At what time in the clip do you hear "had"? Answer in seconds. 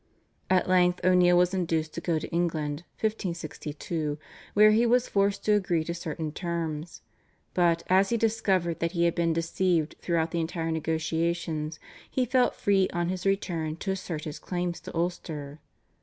9.05-9.13